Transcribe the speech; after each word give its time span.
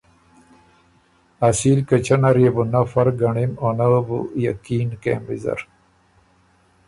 ”اصیل 1.49 1.79
کچۀ 1.87 2.15
نر 2.21 2.37
يې 2.43 2.49
بو 2.55 2.63
نۀ 2.71 2.81
فرق 2.91 3.15
ګنړِم 3.21 3.51
او 3.61 3.69
نۀ 3.77 3.85
وه 3.91 4.01
بو 4.07 4.19
یقین 4.47 4.89
کېم 5.01 5.21
ویزر“ 5.27 5.59